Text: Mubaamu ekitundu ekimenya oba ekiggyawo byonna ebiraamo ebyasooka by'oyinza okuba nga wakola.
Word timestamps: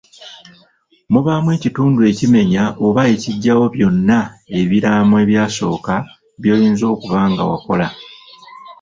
Mubaamu 1.11 1.49
ekitundu 1.57 1.99
ekimenya 2.11 2.63
oba 2.85 3.01
ekiggyawo 3.13 3.65
byonna 3.75 4.19
ebiraamo 4.59 5.15
ebyasooka 5.23 5.95
by'oyinza 6.41 6.85
okuba 6.93 7.21
nga 7.31 7.43
wakola. 7.49 7.87